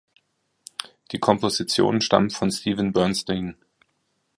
Die 1.11 1.19
Kompositionen 1.19 2.01
stammen 2.01 2.31
von 2.31 2.49
Steven 2.49 2.91
Bernstein. 2.91 3.55